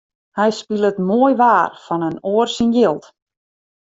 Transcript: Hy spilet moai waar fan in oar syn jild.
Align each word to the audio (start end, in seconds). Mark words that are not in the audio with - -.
Hy 0.37 0.49
spilet 0.59 0.97
moai 1.07 1.33
waar 1.41 1.71
fan 1.85 2.05
in 2.09 2.21
oar 2.33 2.49
syn 2.51 2.71
jild. 2.77 3.03